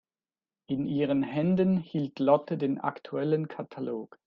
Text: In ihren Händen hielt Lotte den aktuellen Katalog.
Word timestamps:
In 0.65 0.87
ihren 0.87 1.21
Händen 1.21 1.77
hielt 1.77 2.17
Lotte 2.17 2.57
den 2.57 2.79
aktuellen 2.79 3.47
Katalog. 3.47 4.17